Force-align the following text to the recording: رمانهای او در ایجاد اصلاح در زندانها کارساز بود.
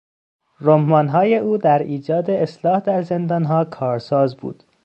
رمانهای 0.61 1.35
او 1.37 1.57
در 1.57 1.79
ایجاد 1.79 2.29
اصلاح 2.29 2.79
در 2.79 3.01
زندانها 3.01 3.65
کارساز 3.65 4.35
بود. 4.37 4.63